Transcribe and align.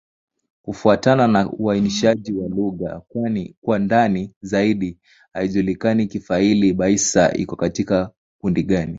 Kufuatana 0.61 1.27
na 1.27 1.51
uainishaji 1.51 2.33
wa 2.33 2.47
lugha 2.49 3.01
kwa 3.61 3.79
ndani 3.79 4.35
zaidi, 4.41 4.97
haijulikani 5.33 6.07
Kifali-Baissa 6.07 7.33
iko 7.33 7.55
katika 7.55 8.11
kundi 8.39 8.63
gani. 8.63 8.89